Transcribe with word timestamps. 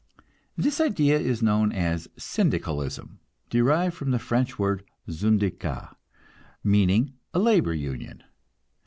This 0.57 0.81
idea 0.81 1.19
is 1.19 1.43
known 1.43 1.71
as 1.71 2.07
Syndicalism, 2.17 3.19
derived 3.51 3.95
from 3.95 4.09
the 4.09 4.17
French 4.17 4.57
word 4.57 4.83
"syndicat," 5.07 5.95
meaning 6.63 7.13
a 7.35 7.39
labor 7.39 7.75
union. 7.75 8.23